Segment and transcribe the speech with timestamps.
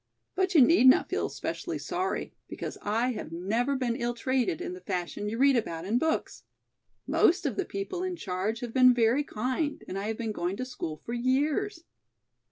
[0.33, 4.73] But you need not feel specially sorry, because I have never been ill treated in
[4.73, 6.43] the fashion you read about in books.
[7.05, 10.57] Most of the people in charge have been very kind and I have been going
[10.57, 11.83] to school for years.